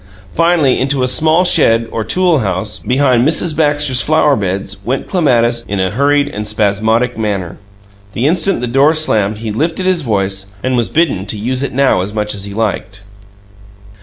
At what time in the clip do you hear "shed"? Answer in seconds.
1.45-1.87